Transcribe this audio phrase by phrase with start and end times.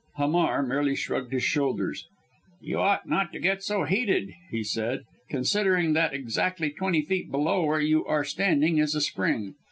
[0.15, 2.07] Hamar merely shrugged his shoulders.
[2.59, 7.63] "You ought not to get so heated," he said, "considering that exactly twenty feet below
[7.67, 9.53] where you are standing is a spring.